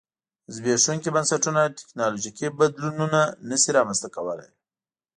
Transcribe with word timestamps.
زبېښونکي 0.55 1.09
بنسټونه 1.15 1.61
ټکنالوژیکي 1.77 2.47
بدلونونه 2.59 3.19
نه 3.49 3.55
شي 3.61 3.69
رامنځته 3.77 4.07
کولای. 4.15 4.49